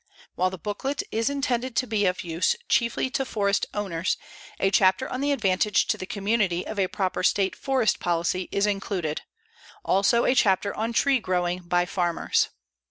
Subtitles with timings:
[0.33, 4.17] While the booklet is intended to be of use chiefly to forest owners,
[4.59, 8.65] a chapter on the advantage to the community of a proper state forest policy is
[8.65, 9.21] included,
[9.85, 12.49] also a chapter on tree growing by farmers.